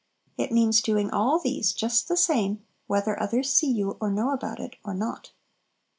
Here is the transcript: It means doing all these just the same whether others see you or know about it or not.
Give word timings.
It 0.35 0.51
means 0.51 0.81
doing 0.81 1.11
all 1.11 1.37
these 1.37 1.73
just 1.73 2.07
the 2.07 2.17
same 2.17 2.65
whether 2.87 3.21
others 3.21 3.53
see 3.53 3.69
you 3.69 3.97
or 4.01 4.09
know 4.09 4.31
about 4.31 4.59
it 4.59 4.75
or 4.83 4.95
not. 4.95 5.29